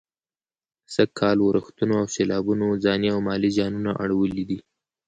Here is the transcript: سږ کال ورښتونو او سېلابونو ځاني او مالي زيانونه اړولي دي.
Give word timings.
سږ 0.93 1.09
کال 1.19 1.37
ورښتونو 1.41 1.93
او 2.01 2.05
سېلابونو 2.15 2.67
ځاني 2.85 3.07
او 3.13 3.19
مالي 3.27 3.49
زيانونه 3.55 3.91
اړولي 4.03 4.43
دي. 4.49 4.59